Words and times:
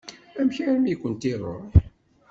Amek 0.39 0.57
armi 0.71 0.89
i 0.93 0.95
kent-iṛuḥ? 1.01 1.63